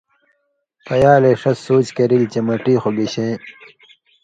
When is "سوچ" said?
1.67-1.87